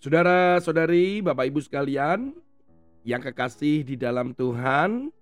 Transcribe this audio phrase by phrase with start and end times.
[0.00, 2.32] Saudara-saudari, Bapak Ibu sekalian,
[3.04, 5.12] yang kekasih di dalam Tuhan,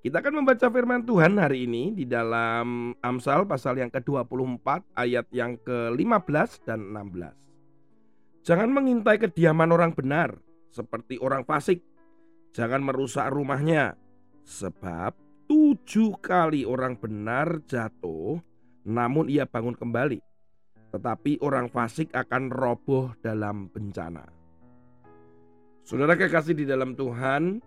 [0.00, 5.60] kita akan membaca firman Tuhan hari ini di dalam Amsal pasal yang ke-24 ayat yang
[5.60, 8.48] ke-15 dan 16.
[8.48, 10.40] Jangan mengintai kediaman orang benar
[10.72, 11.84] seperti orang fasik.
[12.56, 13.92] Jangan merusak rumahnya
[14.40, 15.12] sebab
[15.52, 18.40] tujuh kali orang benar jatuh
[18.88, 20.27] namun ia bangun kembali
[20.88, 24.24] tetapi orang fasik akan roboh dalam bencana.
[25.84, 27.64] Saudara kekasih di dalam Tuhan,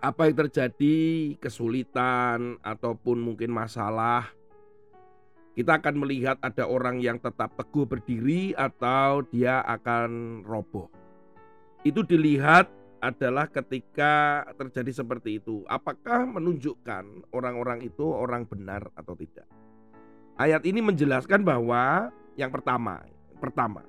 [0.00, 0.98] apa yang terjadi,
[1.36, 4.24] kesulitan ataupun mungkin masalah,
[5.52, 10.88] kita akan melihat ada orang yang tetap teguh berdiri atau dia akan roboh.
[11.84, 15.64] Itu dilihat adalah ketika terjadi seperti itu.
[15.68, 19.48] Apakah menunjukkan orang-orang itu orang benar atau tidak?
[20.40, 23.04] Ayat ini menjelaskan bahwa yang pertama,
[23.36, 23.84] pertama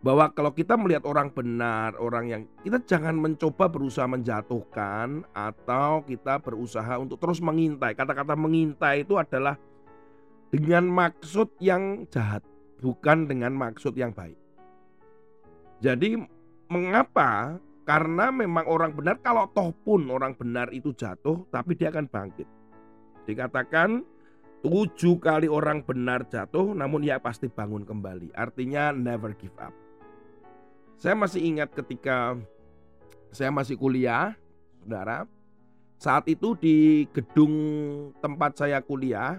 [0.00, 6.40] bahwa kalau kita melihat orang benar, orang yang kita jangan mencoba berusaha menjatuhkan atau kita
[6.40, 7.92] berusaha untuk terus mengintai.
[7.92, 9.60] Kata-kata mengintai itu adalah
[10.48, 12.40] dengan maksud yang jahat,
[12.80, 14.40] bukan dengan maksud yang baik.
[15.84, 16.16] Jadi
[16.72, 17.60] mengapa?
[17.84, 22.48] Karena memang orang benar kalau toh pun orang benar itu jatuh tapi dia akan bangkit.
[23.28, 24.15] Dikatakan
[24.66, 28.34] Tujuh kali orang benar jatuh namun ia pasti bangun kembali.
[28.34, 29.70] Artinya never give up.
[30.98, 32.34] Saya masih ingat ketika
[33.30, 34.34] saya masih kuliah,
[34.82, 35.30] saudara.
[36.02, 37.54] Saat itu di gedung
[38.18, 39.38] tempat saya kuliah,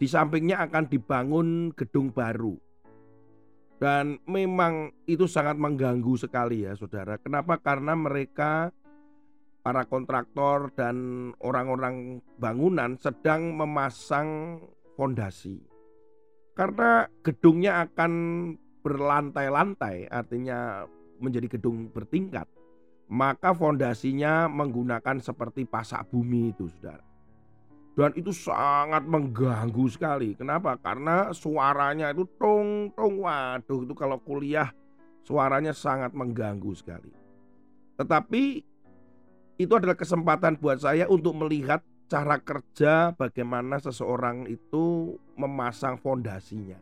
[0.00, 2.56] di sampingnya akan dibangun gedung baru.
[3.76, 7.20] Dan memang itu sangat mengganggu sekali ya saudara.
[7.20, 7.60] Kenapa?
[7.60, 8.72] Karena mereka
[9.64, 14.60] para kontraktor dan orang-orang bangunan sedang memasang
[14.92, 15.56] fondasi.
[16.52, 18.12] Karena gedungnya akan
[18.84, 20.84] berlantai-lantai, artinya
[21.16, 22.44] menjadi gedung bertingkat,
[23.08, 27.02] maka fondasinya menggunakan seperti pasak bumi itu, Saudara.
[27.94, 30.34] Dan itu sangat mengganggu sekali.
[30.34, 30.76] Kenapa?
[30.82, 34.66] Karena suaranya itu tong tong waduh itu kalau kuliah
[35.22, 37.14] suaranya sangat mengganggu sekali.
[37.94, 38.73] Tetapi
[39.54, 41.78] itu adalah kesempatan buat saya untuk melihat
[42.10, 46.78] cara kerja bagaimana seseorang itu memasang fondasinya.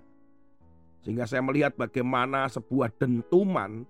[1.04, 3.84] Sehingga saya melihat bagaimana sebuah dentuman,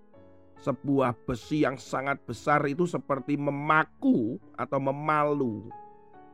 [0.59, 5.69] sebuah besi yang sangat besar itu seperti memaku atau memalu.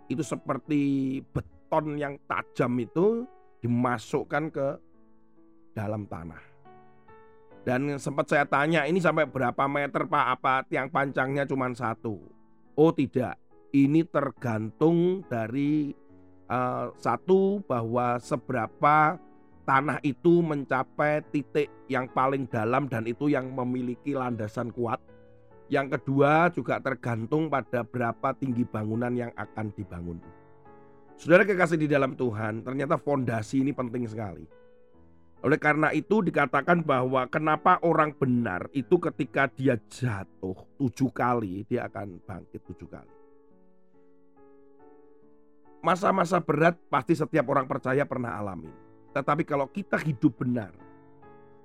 [0.10, 3.30] Itu seperti beton yang tajam itu
[3.62, 4.68] dimasukkan ke
[5.78, 6.42] dalam tanah.
[7.62, 12.39] Dan sempat saya tanya ini sampai berapa meter pak apa tiang panjangnya cuma satu
[12.80, 13.36] Oh tidak,
[13.76, 15.92] ini tergantung dari
[16.48, 19.20] uh, satu bahwa seberapa
[19.68, 25.04] tanah itu mencapai titik yang paling dalam dan itu yang memiliki landasan kuat.
[25.68, 30.24] Yang kedua juga tergantung pada berapa tinggi bangunan yang akan dibangun.
[31.20, 34.48] Saudara kekasih di dalam Tuhan, ternyata fondasi ini penting sekali.
[35.40, 41.88] Oleh karena itu dikatakan bahwa kenapa orang benar itu ketika dia jatuh tujuh kali dia
[41.88, 43.14] akan bangkit tujuh kali.
[45.80, 48.68] Masa-masa berat pasti setiap orang percaya pernah alami.
[49.16, 50.76] Tetapi kalau kita hidup benar,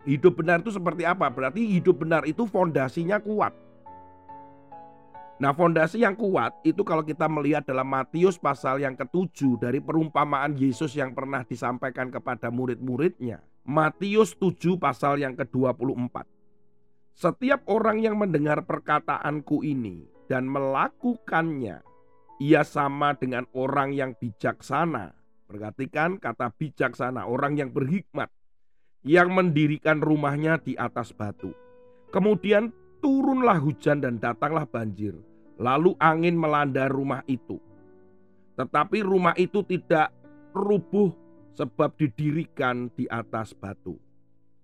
[0.06, 1.26] hidup benar itu seperti apa?
[1.26, 3.50] Berarti hidup benar itu fondasinya kuat.
[5.42, 10.54] Nah fondasi yang kuat itu kalau kita melihat dalam Matius pasal yang ketujuh dari perumpamaan
[10.54, 16.28] Yesus yang pernah disampaikan kepada murid-muridnya Matius 7 pasal yang ke-24.
[17.16, 21.80] Setiap orang yang mendengar perkataanku ini dan melakukannya,
[22.44, 25.16] ia sama dengan orang yang bijaksana.
[25.48, 28.28] Perhatikan kata bijaksana, orang yang berhikmat,
[29.00, 31.56] yang mendirikan rumahnya di atas batu.
[32.12, 32.68] Kemudian
[33.00, 35.16] turunlah hujan dan datanglah banjir,
[35.56, 37.56] lalu angin melanda rumah itu.
[38.60, 40.12] Tetapi rumah itu tidak
[40.52, 41.23] rubuh
[41.54, 43.96] sebab didirikan di atas batu.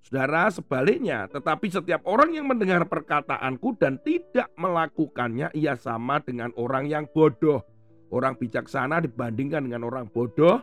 [0.00, 6.88] Saudara, sebaliknya, tetapi setiap orang yang mendengar perkataanku dan tidak melakukannya, ia sama dengan orang
[6.88, 7.62] yang bodoh.
[8.10, 10.58] Orang bijaksana dibandingkan dengan orang bodoh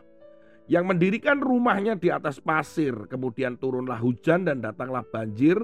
[0.68, 5.56] yang mendirikan rumahnya di atas pasir, kemudian turunlah hujan dan datanglah banjir,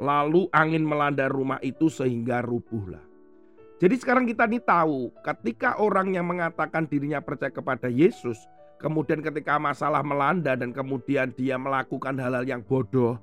[0.00, 3.04] lalu angin melanda rumah itu sehingga rubuhlah.
[3.78, 8.40] Jadi sekarang kita ini tahu, ketika orang yang mengatakan dirinya percaya kepada Yesus,
[8.78, 13.18] Kemudian ketika masalah melanda dan kemudian dia melakukan hal-hal yang bodoh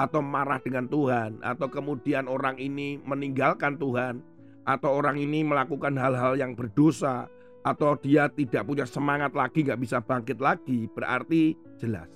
[0.00, 4.24] atau marah dengan Tuhan atau kemudian orang ini meninggalkan Tuhan
[4.64, 7.28] atau orang ini melakukan hal-hal yang berdosa
[7.62, 12.08] atau dia tidak punya semangat lagi nggak bisa bangkit lagi berarti jelas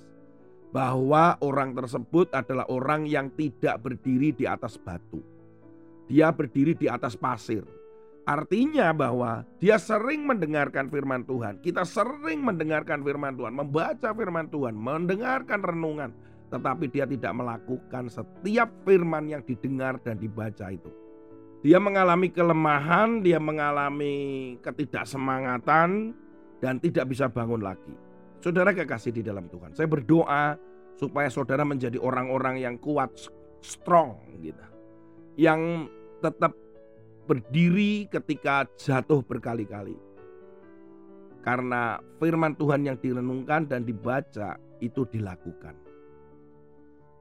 [0.69, 5.25] bahwa orang tersebut adalah orang yang tidak berdiri di atas batu.
[6.09, 7.65] Dia berdiri di atas pasir.
[8.29, 11.65] Artinya bahwa dia sering mendengarkan firman Tuhan.
[11.65, 16.13] Kita sering mendengarkan firman Tuhan, membaca firman Tuhan, mendengarkan renungan,
[16.53, 20.93] tetapi dia tidak melakukan setiap firman yang didengar dan dibaca itu.
[21.65, 26.13] Dia mengalami kelemahan, dia mengalami ketidaksemangatan
[26.61, 27.97] dan tidak bisa bangun lagi.
[28.45, 30.53] Saudara kekasih di dalam Tuhan, saya berdoa
[31.01, 33.09] supaya saudara menjadi orang-orang yang kuat,
[33.65, 34.63] strong gitu.
[35.41, 35.89] Yang
[36.21, 36.53] tetap
[37.29, 39.95] berdiri ketika jatuh berkali-kali.
[41.45, 45.77] Karena firman Tuhan yang direnungkan dan dibaca itu dilakukan.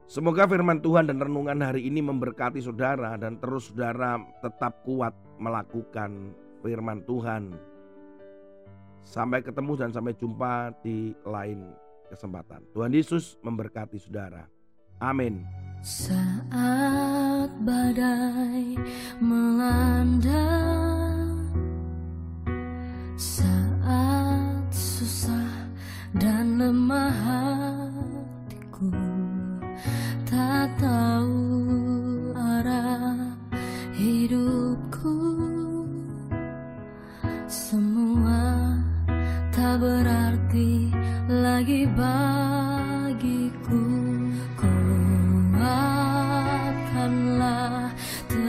[0.08, 6.32] Semoga firman Tuhan dan renungan hari ini memberkati saudara dan terus saudara tetap kuat melakukan
[6.64, 7.52] firman Tuhan.
[9.04, 11.72] Sampai ketemu dan sampai jumpa di lain
[12.08, 12.64] kesempatan.
[12.72, 14.48] Tuhan Yesus memberkati saudara.
[15.00, 15.44] Amin.
[15.84, 17.07] Saat
[17.62, 18.76] badai
[19.22, 20.48] melanda.
[23.18, 25.72] Saat susah
[26.14, 27.47] dan lemah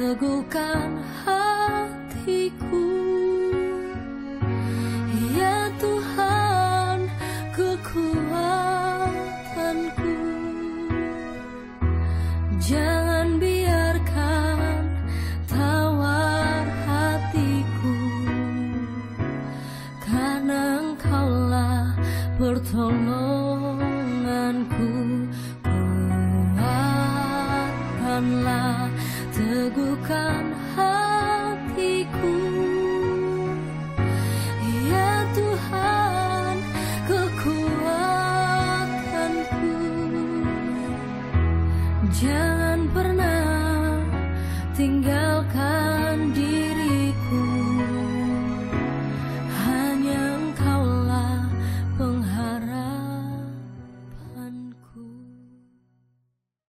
[0.10, 1.39] teguhkan hatiku
[28.20, 28.92] Tuhanlah
[29.32, 32.36] teguhkan hatiku.
[34.92, 36.60] Ya Tuhan
[37.08, 38.12] kekuatanku.
[42.12, 44.04] Jangan pernah
[44.76, 45.79] tinggalkan